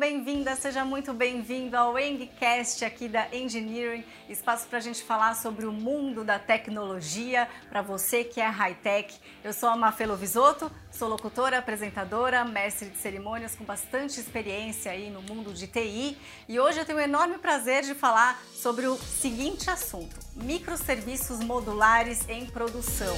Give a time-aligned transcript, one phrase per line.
[0.00, 5.66] bem-vinda, seja muito bem-vindo ao Engcast aqui da Engineering, espaço para a gente falar sobre
[5.66, 9.14] o mundo da tecnologia, para você que é high-tech.
[9.44, 15.10] Eu sou a Mafelo Visoto, sou locutora, apresentadora, mestre de cerimônias com bastante experiência aí
[15.10, 16.16] no mundo de TI
[16.48, 22.26] e hoje eu tenho o enorme prazer de falar sobre o seguinte assunto, microserviços modulares
[22.26, 23.14] em produção.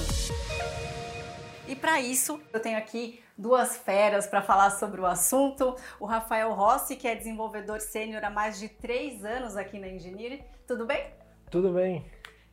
[1.73, 5.75] E para isso, eu tenho aqui duas feras para falar sobre o assunto.
[5.99, 10.45] O Rafael Rossi, que é desenvolvedor sênior há mais de três anos aqui na Engineering.
[10.67, 11.07] Tudo bem?
[11.51, 12.05] Tudo bem.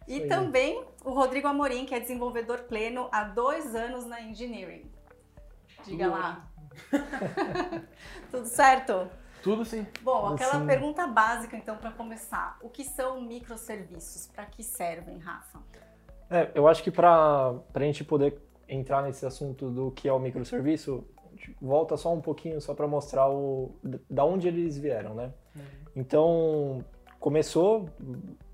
[0.08, 4.90] E também o Rodrigo Amorim, que é desenvolvedor pleno há dois anos na Engineering.
[5.84, 6.48] Diga Tudo lá.
[8.32, 9.12] Tudo certo?
[9.44, 9.86] Tudo sim.
[10.02, 10.66] Bom, aquela sim.
[10.66, 12.58] pergunta básica então para começar.
[12.62, 14.28] O que são microserviços?
[14.28, 15.60] Para que servem, Rafa?
[16.30, 20.20] É, eu acho que para a gente poder entrar nesse assunto do que é o
[20.20, 21.04] microserviço,
[21.62, 23.72] volta só um pouquinho só para mostrar o
[24.10, 25.34] da onde eles vieram, né?
[25.56, 25.62] Uhum.
[25.96, 26.86] Então,
[27.20, 27.90] começou,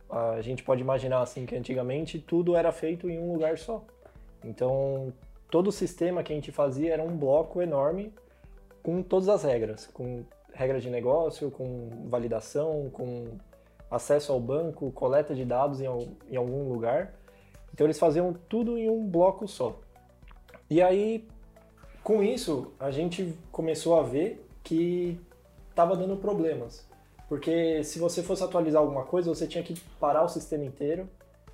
[0.10, 3.84] a gente pode imaginar assim que antigamente tudo era feito em um lugar só.
[4.44, 5.14] Então,
[5.50, 8.14] todo o sistema que a gente fazia era um bloco enorme
[8.82, 13.38] com todas as regras, com regras de negócio, com validação, com
[13.90, 15.88] acesso ao banco, coleta de dados em,
[16.30, 17.14] em algum lugar.
[17.74, 19.80] Então eles faziam tudo em um bloco só.
[20.70, 21.28] E aí,
[22.04, 25.20] com isso, a gente começou a ver que
[25.70, 26.88] estava dando problemas.
[27.28, 31.10] Porque se você fosse atualizar alguma coisa, você tinha que parar o sistema inteiro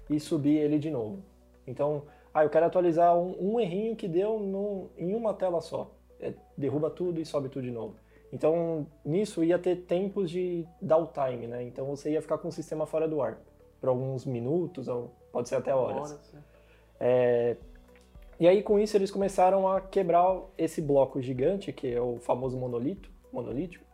[0.09, 1.19] e subir ele de novo.
[1.65, 5.91] Então, ah, eu quero atualizar um, um errinho que deu no, em uma tela só.
[6.19, 7.95] É, derruba tudo e sobe tudo de novo.
[8.31, 11.63] Então, nisso ia ter tempos de downtime, né?
[11.63, 13.37] Então você ia ficar com o sistema fora do ar
[13.79, 16.11] por alguns minutos, ou pode ser até horas.
[16.11, 16.33] horas
[16.99, 17.57] é,
[18.41, 22.57] e aí com isso eles começaram a quebrar esse bloco gigante, que é o famoso
[22.57, 23.85] monolito, monolítico.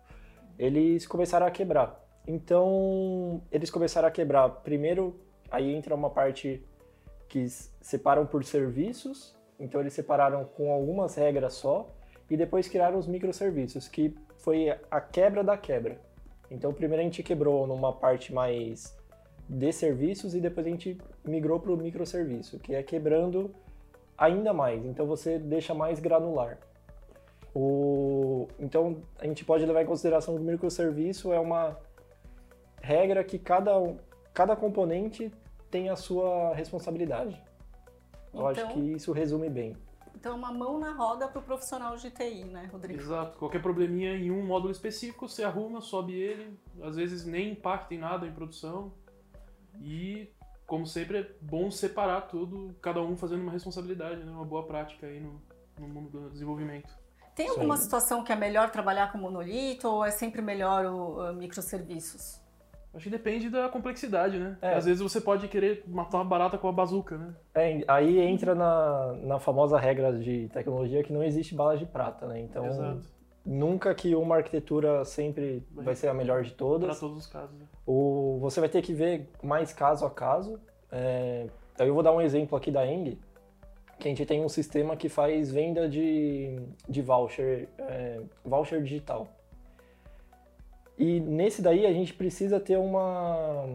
[0.58, 2.02] Eles começaram a quebrar.
[2.26, 4.48] Então, eles começaram a quebrar.
[4.64, 5.20] Primeiro,
[5.52, 6.66] aí entra uma parte
[7.28, 7.46] que
[7.82, 9.36] separam por serviços.
[9.60, 11.94] Então, eles separaram com algumas regras só.
[12.30, 16.00] E depois criaram os microserviços, que foi a quebra da quebra.
[16.50, 18.96] Então, primeiro a gente quebrou numa parte mais
[19.50, 23.54] de serviços e depois a gente migrou para o microserviço, que é quebrando
[24.18, 26.58] ainda mais, então você deixa mais granular.
[27.54, 31.78] O, então a gente pode levar em consideração que o microserviço é uma
[32.82, 33.72] regra que cada,
[34.34, 35.32] cada componente
[35.70, 37.42] tem a sua responsabilidade.
[38.34, 39.76] Eu então, acho que isso resume bem.
[40.16, 43.00] Então, uma mão na roda para o profissional de TI, né, Rodrigo?
[43.00, 43.38] Exato.
[43.38, 46.58] Qualquer probleminha em um módulo específico, você arruma, sobe ele.
[46.82, 48.92] Às vezes nem impacta em nada em produção.
[49.80, 50.28] E
[50.68, 54.32] como sempre, é bom separar tudo, cada um fazendo uma responsabilidade, né?
[54.32, 55.42] uma boa prática aí no,
[55.80, 56.94] no mundo do desenvolvimento.
[57.34, 57.84] Tem alguma Sim.
[57.84, 62.42] situação que é melhor trabalhar com monolito ou é sempre melhor o, o microserviços?
[62.94, 64.58] Acho que depende da complexidade, né?
[64.62, 64.74] É.
[64.74, 67.36] Às vezes você pode querer matar uma barata com a bazuca, né?
[67.54, 72.26] É, aí entra na, na famosa regra de tecnologia que não existe bala de prata,
[72.26, 72.42] né?
[72.42, 73.17] Então, Exato
[73.48, 76.90] nunca que uma arquitetura sempre vai ser a melhor de todas.
[76.90, 77.58] Para todos os casos.
[77.58, 77.66] Né?
[77.86, 80.60] O, você vai ter que ver mais caso a caso.
[80.92, 83.18] É, então eu vou dar um exemplo aqui da Eng,
[83.98, 86.60] que a gente tem um sistema que faz venda de,
[86.90, 89.28] de voucher, é, voucher digital.
[90.98, 93.66] E nesse daí a gente precisa ter uma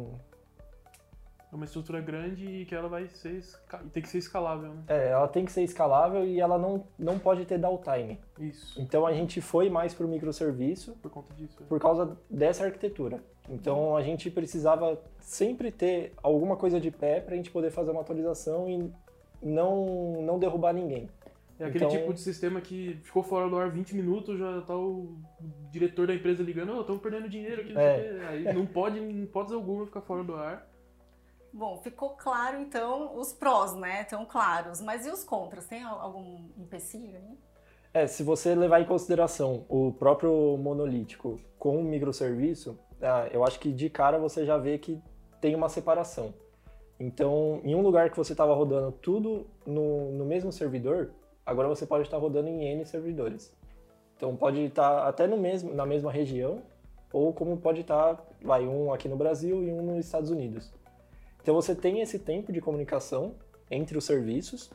[1.52, 3.44] é uma estrutura grande e que ela vai ser
[3.92, 4.82] tem que ser escalável, né?
[4.88, 8.18] É, ela tem que ser escalável e ela não, não pode ter downtime.
[8.38, 8.80] Isso.
[8.80, 11.58] Então a gente foi mais para o microserviço por conta disso.
[11.60, 11.64] É.
[11.64, 13.20] Por causa dessa arquitetura.
[13.50, 17.90] Então a gente precisava sempre ter alguma coisa de pé para a gente poder fazer
[17.90, 18.90] uma atualização e
[19.42, 21.10] não não derrubar ninguém.
[21.60, 21.96] É aquele então...
[21.96, 25.18] tipo de sistema que ficou fora do ar 20 minutos, já tá o
[25.70, 28.26] diretor da empresa ligando, oh, estamos perdendo dinheiro aqui, não é.
[28.28, 30.71] Aí não pode, em hipótese alguma, ficar fora do ar.
[31.52, 34.04] Bom, ficou claro então os prós, né?
[34.04, 34.80] Tão claros.
[34.80, 35.66] Mas e os contras?
[35.66, 37.38] Tem algum empecilho aí?
[37.94, 43.60] É, se você levar em consideração o próprio monolítico com o microserviço, ah, eu acho
[43.60, 44.98] que de cara você já vê que
[45.42, 46.32] tem uma separação.
[46.98, 51.10] Então, em um lugar que você estava rodando tudo no, no mesmo servidor,
[51.44, 53.52] agora você pode estar rodando em N servidores.
[54.16, 56.62] Então, pode estar até no mesmo, na mesma região,
[57.12, 60.72] ou como pode estar, vai, um aqui no Brasil e um nos Estados Unidos.
[61.42, 63.34] Então você tem esse tempo de comunicação
[63.70, 64.70] entre os serviços.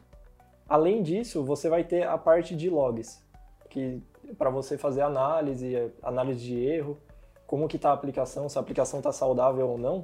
[0.68, 3.24] Além disso, você vai ter a parte de logs,
[3.69, 4.04] que
[4.38, 6.98] para você fazer análise, análise de erro,
[7.46, 10.04] como que está a aplicação, se a aplicação está saudável ou não,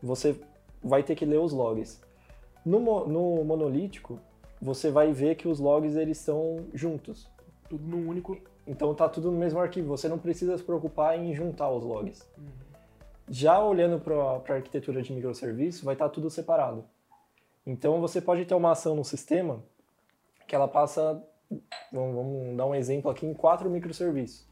[0.00, 0.40] você
[0.80, 2.00] vai ter que ler os logs.
[2.64, 2.78] No,
[3.08, 4.20] no monolítico,
[4.62, 7.28] você vai ver que os logs eles são juntos.
[7.68, 9.88] Tudo num único Então tá tudo no mesmo arquivo.
[9.88, 12.28] Você não precisa se preocupar em juntar os logs.
[13.30, 16.84] Já olhando para a arquitetura de microserviço, vai estar tudo separado.
[17.66, 19.62] Então você pode ter uma ação no sistema
[20.46, 21.22] que ela passa,
[21.92, 24.46] vamos, vamos dar um exemplo aqui, em quatro microserviços.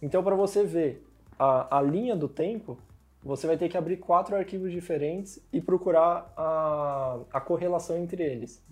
[0.00, 1.06] Então para você ver
[1.38, 2.78] a, a linha do tempo,
[3.22, 8.62] você vai ter que abrir quatro arquivos diferentes e procurar a, a correlação entre eles.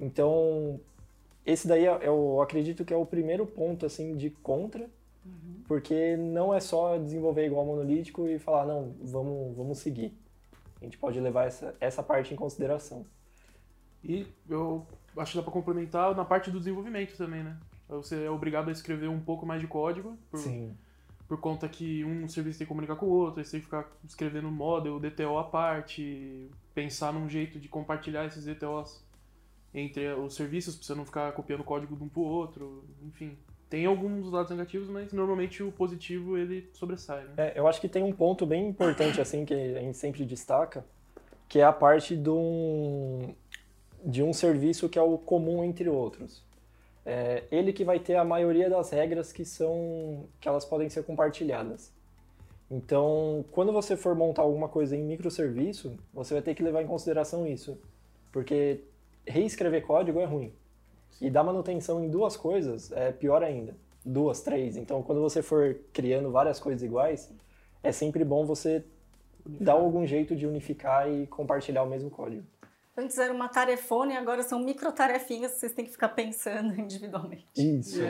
[0.00, 0.80] Então,
[1.44, 4.88] esse daí é- eu acredito que é o primeiro ponto assim de contra,
[5.66, 10.16] porque não é só desenvolver igual monolítico e falar não, vamos vamos seguir.
[10.80, 13.04] A gente pode levar essa, essa parte em consideração.
[14.02, 14.86] E eu
[15.16, 17.58] acho que dá pra complementar na parte do desenvolvimento também, né?
[17.88, 20.76] Você é obrigado a escrever um pouco mais de código, por, Sim.
[21.26, 23.66] por conta que um serviço tem que comunicar com o outro, aí você tem que
[23.66, 29.02] ficar escrevendo model, DTO à parte, pensar num jeito de compartilhar esses DTOs
[29.72, 33.38] entre os serviços, pra você não ficar copiando código de um pro outro, enfim.
[33.68, 37.32] Tem alguns lados negativos, mas normalmente o positivo ele sobressai, né?
[37.36, 40.84] É, eu acho que tem um ponto bem importante assim que a gente sempre destaca,
[41.48, 43.34] que é a parte de um,
[44.04, 46.42] de um serviço que é o comum entre outros.
[47.04, 51.04] É ele que vai ter a maioria das regras que são que elas podem ser
[51.04, 51.92] compartilhadas.
[52.70, 56.86] Então, quando você for montar alguma coisa em microserviço, você vai ter que levar em
[56.86, 57.78] consideração isso,
[58.30, 58.80] porque
[59.26, 60.52] reescrever código é ruim.
[61.20, 63.76] E dar manutenção em duas coisas é pior ainda.
[64.04, 64.76] Duas, três.
[64.76, 67.32] Então, quando você for criando várias coisas iguais,
[67.82, 68.84] é sempre bom você
[69.44, 72.44] dar algum jeito de unificar e compartilhar o mesmo código.
[72.96, 76.74] Antes era uma tarefona e agora são micro tarefinhas que vocês têm que ficar pensando
[76.80, 77.46] individualmente.
[77.56, 78.00] Isso.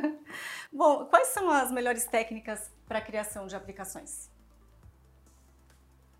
[0.70, 4.30] Bom, quais são as melhores técnicas para a criação de aplicações?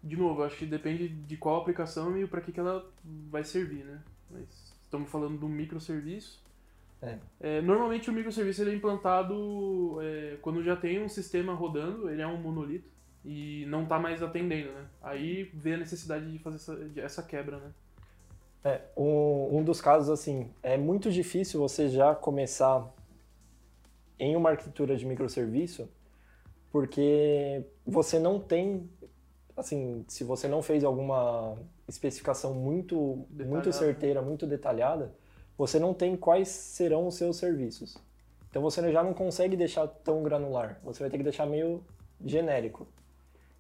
[0.03, 3.85] De novo, acho que depende de qual aplicação e para que, que ela vai servir,
[3.85, 4.03] né?
[4.31, 4.64] Mas
[4.95, 6.43] estamos falando de um microserviço.
[7.03, 7.19] É.
[7.41, 12.23] É, normalmente o microserviço ele é implantado é, quando já tem um sistema rodando, ele
[12.23, 12.89] é um monolito
[13.25, 14.87] e não está mais atendendo, né?
[15.03, 17.73] Aí vê a necessidade de fazer essa, de- essa quebra, né?
[18.65, 22.91] É, um, um dos casos, assim, é muito difícil você já começar
[24.19, 25.89] em uma arquitetura de microserviço,
[26.71, 28.89] porque você não tem,
[29.57, 31.59] assim, se você não fez alguma
[31.89, 33.73] especificação muito, muito Detalhada.
[33.73, 35.13] certeira, muito detalhada,
[35.57, 37.97] você não tem quais serão os seus serviços.
[38.51, 41.85] Então você já não consegue deixar tão granular, você vai ter que deixar meio
[42.25, 42.87] genérico.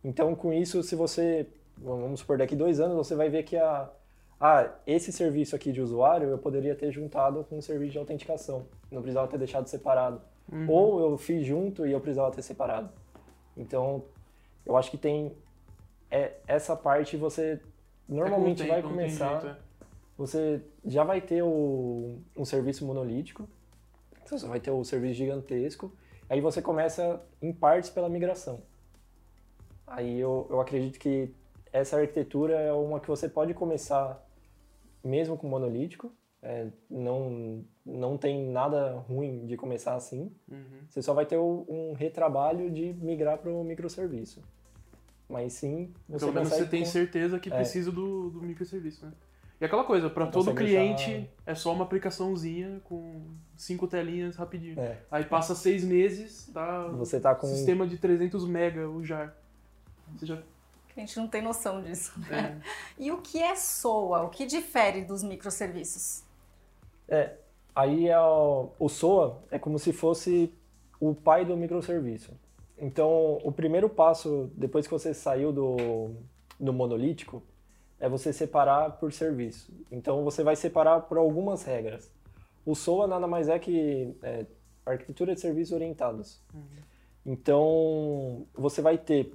[0.03, 1.49] Então, com isso, se você,
[1.79, 3.91] vamos supor, daqui dois anos, você vai ver que a,
[4.38, 8.67] ah, esse serviço aqui de usuário eu poderia ter juntado com o serviço de autenticação,
[8.91, 10.20] não precisava ter deixado separado.
[10.53, 10.70] Uhum.
[10.70, 12.91] Ou eu fiz junto e eu precisava ter separado.
[13.56, 14.05] Então,
[14.67, 15.32] eu acho que tem
[16.11, 17.59] é, essa parte você
[18.09, 19.56] normalmente É vai tempo, tem começar, jeito, é.
[20.17, 23.49] você já vai ter o, um serviço monolítico,
[24.23, 25.93] então você vai ter o serviço gigantesco,
[26.29, 28.61] aí você começa em partes pela migração.
[29.87, 31.33] Aí eu, eu acredito que
[31.73, 34.23] essa arquitetura é uma que você pode começar
[35.03, 36.11] mesmo com monolítico,
[36.43, 40.81] é, não, não tem nada ruim de começar assim, Uhum.
[40.89, 44.43] você só vai ter um retrabalho de migrar para o microserviço.
[45.34, 47.56] Mas sim, você Pelo menos você tem com- certeza que É.
[47.56, 49.12] precisa do, do microserviço, né?
[49.60, 53.20] E aquela coisa, para todo cliente deixar- é só uma aplicaçãozinha com
[53.56, 54.79] cinco telinhas rapidinho.
[54.79, 59.34] É, Aí passa seis meses, tá você tá com sistema de 300 mega o JAR.
[60.17, 60.36] Você já...
[60.96, 62.12] A gente não tem noção disso.
[62.31, 62.55] É,
[62.96, 64.22] E o que é SOA?
[64.22, 66.22] O que difere dos microserviços?
[67.08, 67.32] É,
[67.74, 70.53] aí é o, o SOA é como se fosse
[71.00, 72.32] o pai do microserviço.
[72.78, 76.10] Então, o primeiro passo, depois que você saiu do,
[76.58, 77.43] do monolítico,
[78.00, 79.72] é você separar por serviço.
[79.90, 82.10] Então, você vai separar por algumas regras.
[82.66, 84.46] O SOA nada mais é que é,
[84.84, 86.40] arquitetura de serviços orientados.
[87.24, 89.32] Então, você vai ter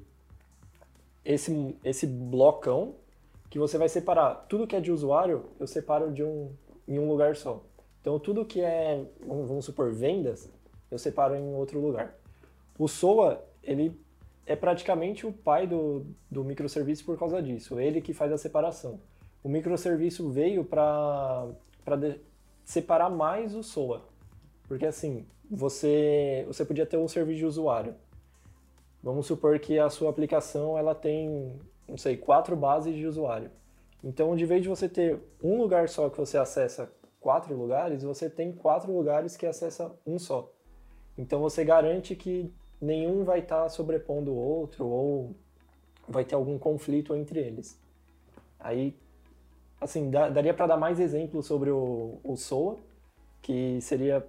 [1.24, 2.96] esse, esse blocão
[3.50, 4.46] que você vai separar.
[4.48, 6.52] Tudo que é de usuário, eu separo de um,
[6.88, 7.64] em um lugar só.
[8.02, 10.50] Então, tudo que é, vamos supor, vendas,
[10.92, 12.16] eu separo em outro lugar.
[12.80, 14.00] O SOA, ele
[14.46, 17.80] é praticamente o pai do, do microserviço por causa disso.
[17.80, 19.02] Ele que faz a separação.
[19.44, 21.50] O microserviço veio para
[22.64, 24.06] separar mais o SOA.
[24.68, 27.96] Porque assim, você, você podia ter um serviço de usuário.
[29.04, 33.52] Vamos supor que a sua aplicação ela tem, não sei, quatro bases de usuário.
[34.04, 38.30] Então, de vez de você ter um lugar só que você acessa quatro lugares, você
[38.30, 40.52] tem quatro lugares que acessa um só.
[41.18, 45.36] Então, você garante que nenhum vai estar sobrepondo o outro ou
[46.08, 47.78] vai ter algum conflito entre eles.
[48.60, 48.96] Aí,
[49.80, 52.78] assim, dá- daria para dar mais exemplos sobre o, o SOA,
[53.42, 54.26] que seria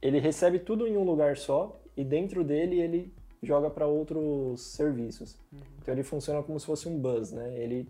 [0.00, 3.12] ele recebe tudo em um lugar só e dentro dele ele
[3.42, 5.36] joga para outros serviços.
[5.52, 5.58] Uhum.
[5.82, 7.56] Então ele funciona como se fosse um bus, né?
[7.58, 7.88] Ele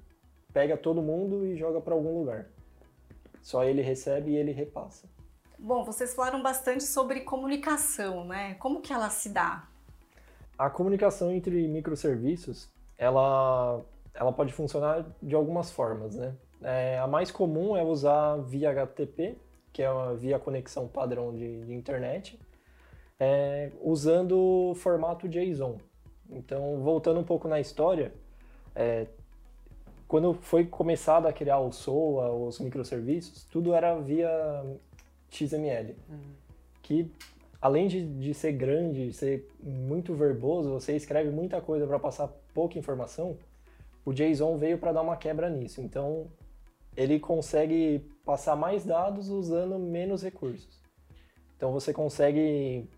[0.52, 2.48] pega todo mundo e joga para algum lugar.
[3.42, 5.06] Só ele recebe e ele repassa.
[5.58, 8.54] Bom, vocês falaram bastante sobre comunicação, né?
[8.54, 9.68] Como que ela se dá?
[10.56, 13.80] A comunicação entre microserviços, ela,
[14.14, 16.32] ela pode funcionar de algumas formas, né?
[16.62, 19.36] É, a mais comum é usar via HTTP,
[19.72, 22.38] que é uma via conexão padrão de, de internet,
[23.18, 25.78] é, usando o formato JSON.
[26.30, 28.12] Então, voltando um pouco na história,
[28.76, 29.08] é,
[30.06, 34.30] quando foi começado a criar o SOA, os microserviços, tudo era via
[35.30, 36.18] XML, uhum.
[36.82, 37.10] que
[37.60, 42.78] além de, de ser grande, ser muito verboso, você escreve muita coisa para passar pouca
[42.78, 43.36] informação,
[44.04, 45.80] o JSON veio para dar uma quebra nisso.
[45.80, 46.28] Então,
[46.96, 50.82] ele consegue passar mais dados usando menos recursos.
[51.56, 52.88] Então você consegue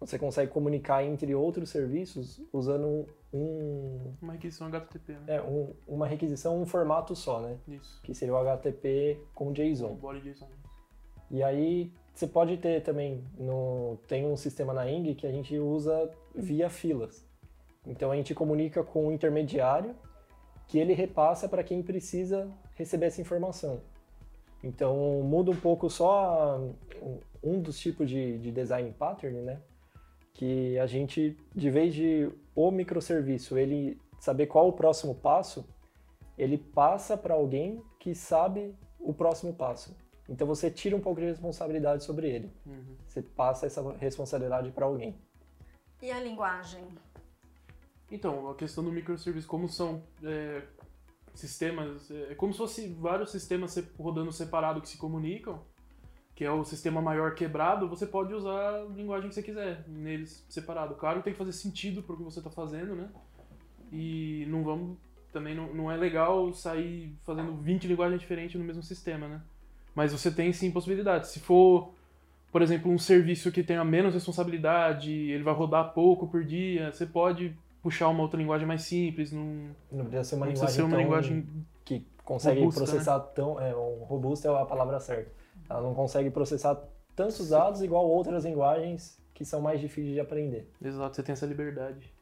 [0.00, 5.36] você consegue comunicar entre outros serviços usando um uma requisição HTTP, né?
[5.36, 7.58] É, um, uma requisição um formato só, né?
[7.68, 8.00] Isso.
[8.02, 9.94] Que seria o HTTP com JSON.
[9.96, 10.48] Body JSON.
[11.30, 15.58] E aí você pode ter também no tem um sistema na Ing que a gente
[15.58, 17.26] usa via filas.
[17.86, 19.94] Então a gente comunica com o intermediário
[20.66, 23.80] que ele repassa para quem precisa receber essa informação.
[24.62, 26.60] Então muda um pouco só
[27.42, 29.60] um dos tipos de, de design pattern, né?
[30.32, 35.68] Que a gente, de vez de o microserviço ele saber qual o próximo passo,
[36.36, 39.96] ele passa para alguém que sabe o próximo passo.
[40.28, 42.52] Então você tira um pouco de responsabilidade sobre ele.
[42.66, 42.96] Uhum.
[43.06, 45.16] Você passa essa responsabilidade para alguém.
[46.02, 46.84] E a linguagem?
[48.10, 50.62] Então, a questão do microserviço, como são é,
[51.34, 55.60] sistemas, é, é como se fosse vários sistemas rodando separado que se comunicam,
[56.34, 60.44] que é o sistema maior quebrado, você pode usar a linguagem que você quiser neles
[60.48, 60.94] separado.
[60.94, 63.10] Claro que tem que fazer sentido para o que você está fazendo, né?
[63.90, 64.98] E não vamos
[65.32, 69.42] também não, não é legal sair fazendo 20 linguagens diferentes no mesmo sistema, né?
[69.96, 71.30] Mas você tem sim possibilidades.
[71.30, 71.94] Se for,
[72.52, 77.06] por exemplo, um serviço que tenha menos responsabilidade, ele vai rodar pouco por dia, você
[77.06, 79.32] pode puxar uma outra linguagem mais simples.
[79.32, 81.48] Não, não precisa ser uma, linguagem, ser uma linguagem,
[81.82, 83.24] que consegue robusta, processar né?
[83.34, 83.58] tão.
[83.58, 85.32] É, robusta é a palavra certa.
[85.68, 86.78] Ela não consegue processar
[87.16, 90.70] tantos dados igual outras linguagens que são mais difíceis de aprender.
[90.82, 92.12] Exato, você tem essa liberdade.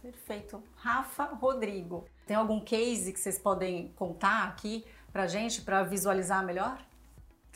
[0.00, 0.62] Perfeito.
[0.76, 6.78] Rafa, Rodrigo, tem algum case que vocês podem contar aqui pra gente para visualizar melhor?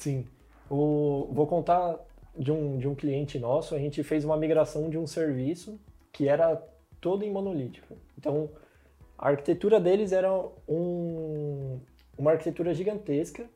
[0.01, 0.27] Sim.
[0.71, 1.99] O, vou contar
[2.35, 3.75] de um, de um cliente nosso.
[3.75, 5.79] A gente fez uma migração de um serviço
[6.11, 6.57] que era
[7.01, 7.95] todo em monolítico.
[8.17, 8.49] Então,
[9.19, 10.33] a arquitetura deles era
[10.67, 11.79] um,
[12.17, 13.47] uma arquitetura gigantesca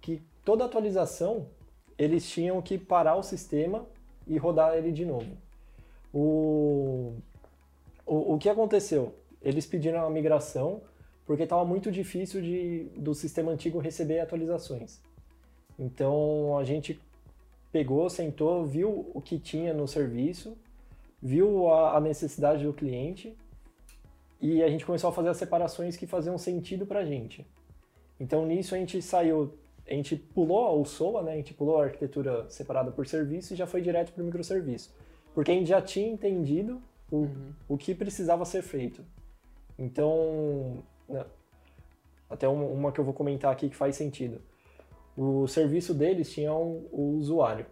[0.00, 1.48] que toda atualização
[1.98, 3.84] eles tinham que parar o sistema
[4.26, 5.36] e rodar ele de novo.
[6.14, 7.14] O,
[8.06, 9.14] o, o que aconteceu?
[9.42, 10.80] Eles pediram a migração
[11.26, 15.00] porque estava muito difícil de, do sistema antigo receber atualizações.
[15.78, 17.00] Então a gente
[17.70, 20.56] pegou, sentou, viu o que tinha no serviço
[21.22, 23.36] viu a, a necessidade do cliente
[24.40, 27.46] e a gente começou a fazer as separações que faziam sentido para a gente.
[28.18, 29.54] Então nisso a gente saiu,
[29.88, 31.32] a gente pulou o SOA, né?
[31.34, 34.92] A gente pulou a arquitetura separada por serviço e já foi direto para o microserviço,
[35.32, 37.52] porque a gente já tinha entendido o, uhum.
[37.68, 39.04] o que precisava ser feito.
[39.78, 41.24] Então, né,
[42.28, 44.40] até uma, que eu vou comentar aqui que faz sentido.
[45.16, 47.66] O serviço deles tinha um, o usuário.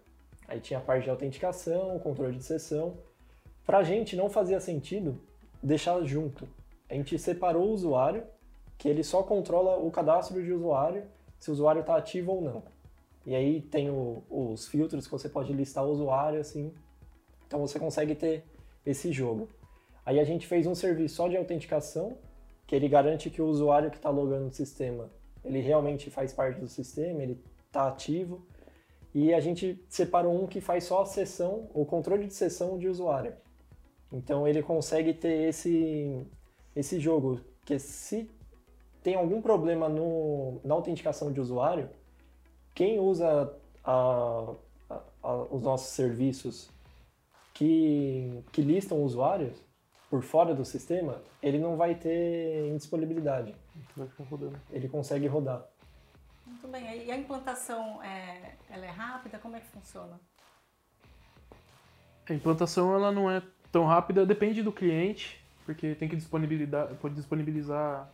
[0.47, 2.99] Aí tinha a parte de autenticação, controle de sessão.
[3.65, 5.21] Pra gente não fazia sentido
[5.63, 6.49] deixar junto.
[6.89, 8.25] A gente separou o usuário,
[8.77, 11.05] que ele só controla o cadastro de usuário,
[11.39, 12.63] se o usuário está ativo ou não.
[13.25, 16.75] E aí tem o, os filtros que você pode listar o usuário, assim.
[17.47, 18.45] Então você consegue ter
[18.85, 19.49] esse jogo.
[20.05, 22.17] Aí a gente fez um serviço só de autenticação,
[22.67, 25.11] que ele garante que o usuário que está logando no sistema,
[25.45, 28.47] ele realmente faz parte do sistema, ele está ativo.
[29.15, 32.89] E a gente separou um que faz só a sessão, o controle de sessão de
[32.89, 33.35] usuário.
[34.13, 36.25] Então ele consegue ter esse,
[36.75, 38.31] esse jogo, que se
[39.03, 41.89] tem algum problema no, na autenticação de usuário,
[42.75, 43.53] quem usa
[43.85, 44.55] a,
[44.89, 46.71] a, a, os nossos serviços
[47.55, 49.57] que, que listam usuários
[50.11, 53.55] por fora do sistema, ele não vai ter indisponibilidade.
[53.97, 54.59] Vai ficar rodando.
[54.73, 55.65] Ele consegue rodar.
[56.45, 57.07] Muito bem.
[57.07, 59.39] E a implantação é, ela é rápida?
[59.39, 60.19] Como é que funciona?
[62.29, 63.41] A implantação ela não é
[63.71, 68.11] tão rápida depende do cliente, porque tem que disponibilizar, pode disponibilizar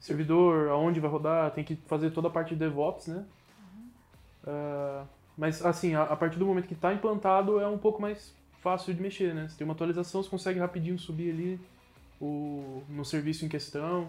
[0.00, 3.24] servidor, aonde vai rodar, tem que fazer toda a parte de DevOps, né?
[3.58, 3.88] Uhum.
[4.52, 8.34] Uh, Mas, assim, a, a partir do momento que está implantado, é um pouco mais
[8.66, 9.46] fácil de mexer, né?
[9.48, 11.60] Você tem uma atualização, você consegue rapidinho subir ali
[12.20, 14.08] o, no serviço em questão.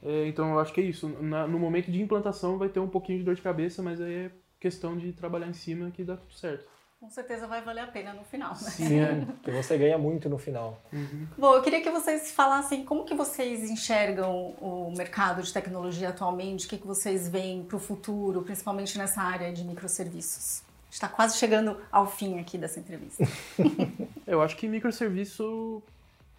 [0.00, 1.08] É, então, eu acho que é isso.
[1.20, 4.26] Na, no momento de implantação vai ter um pouquinho de dor de cabeça, mas aí
[4.26, 7.86] é questão de trabalhar em cima que dá tudo certo com certeza vai valer a
[7.86, 8.70] pena no final, né?
[8.70, 10.82] Sim, é, que você ganha muito no final.
[10.92, 11.28] Uhum.
[11.38, 16.66] Bom, eu queria que vocês falassem como que vocês enxergam o mercado de tecnologia atualmente,
[16.66, 20.66] o que, que vocês veem para o futuro, principalmente nessa área de microserviços.
[20.98, 23.22] Está quase chegando ao fim aqui dessa entrevista.
[24.26, 25.80] eu acho que microserviço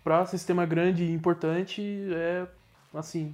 [0.03, 1.81] para sistema grande e importante
[2.13, 2.45] é
[2.93, 3.33] assim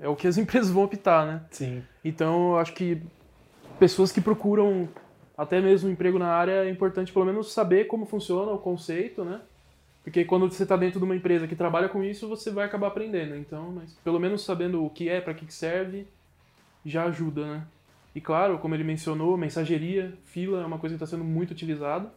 [0.00, 1.44] é o que as empresas vão optar, né?
[1.50, 1.84] Sim.
[2.02, 3.02] Então, eu acho que
[3.78, 4.88] pessoas que procuram
[5.36, 9.22] até mesmo um emprego na área, é importante pelo menos saber como funciona o conceito,
[9.22, 9.42] né?
[10.02, 12.86] Porque quando você está dentro de uma empresa que trabalha com isso, você vai acabar
[12.86, 13.36] aprendendo.
[13.36, 16.08] Então, mas pelo menos sabendo o que é, para que serve,
[16.86, 17.66] já ajuda, né?
[18.16, 22.10] E claro, como ele mencionou, mensageria, fila é uma coisa que está sendo muito utilizada.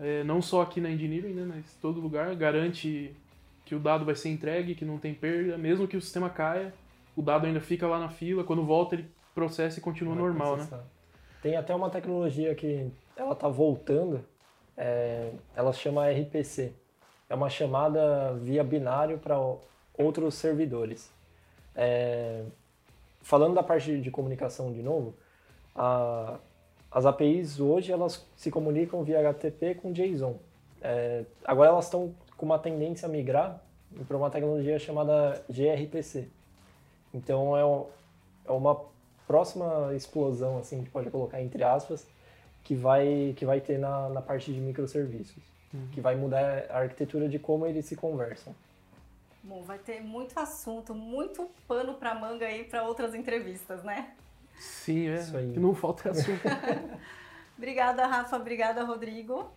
[0.00, 3.14] É, não só aqui na engineering, né, mas todo lugar garante
[3.66, 6.72] que o dado vai ser entregue, que não tem perda, mesmo que o sistema caia,
[7.14, 10.54] o dado ainda fica lá na fila, quando volta ele processa e continua vai normal,
[10.54, 10.78] processar.
[10.78, 10.82] né?
[11.42, 14.24] Tem até uma tecnologia que ela está voltando,
[14.74, 16.72] é, ela chama RPC.
[17.28, 19.36] É uma chamada via binário para
[19.92, 21.12] outros servidores.
[21.76, 22.44] É,
[23.32, 25.14] falando da parte de comunicação de novo,
[25.74, 26.38] a,
[26.90, 30.36] as APIs hoje elas se comunicam via HTTP com JSON.
[30.82, 33.58] É, agora elas estão com uma tendência a migrar
[34.06, 36.28] para uma tecnologia chamada gRPC.
[37.14, 38.78] Então é, é uma
[39.26, 42.06] próxima explosão, assim, que a gente pode colocar entre aspas,
[42.62, 45.88] que vai, que vai ter na, na parte de microserviços, uhum.
[45.90, 48.54] que vai mudar a arquitetura de como eles se conversam.
[49.42, 54.12] Bom, vai ter muito assunto, muito pano para manga aí para outras entrevistas, né?
[54.58, 55.16] Sim, é.
[55.16, 55.52] Isso aí.
[55.52, 56.40] Que não falta assunto.
[57.58, 58.36] obrigada, Rafa.
[58.36, 59.50] Obrigada, Rodrigo.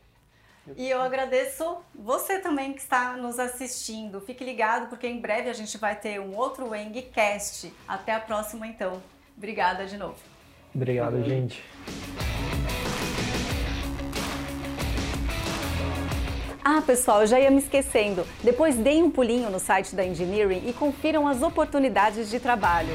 [0.76, 4.20] E eu agradeço você também que está nos assistindo.
[4.20, 7.72] Fique ligado porque em breve a gente vai ter um outro Wengcast.
[7.88, 9.02] Até a próxima então.
[9.38, 10.18] Obrigada de novo.
[10.74, 11.64] Obrigado, gente.
[16.68, 18.26] Ah, pessoal, eu já ia me esquecendo.
[18.44, 22.90] Depois deem um pulinho no site da Engineering e confiram as oportunidades de trabalho.